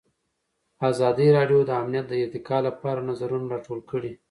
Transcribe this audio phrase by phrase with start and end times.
[0.89, 4.11] ازادي راډیو د امنیت د ارتقا لپاره نظرونه راټول کړي.